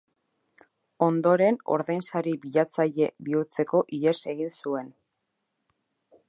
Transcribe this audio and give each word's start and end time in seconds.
Ondoren 1.07 1.59
ordainsari 1.75 2.33
bilatzaile 2.45 3.11
bihurtzeko 3.29 3.83
ihes 3.99 4.17
egin 4.35 4.53
zuen. 4.65 4.91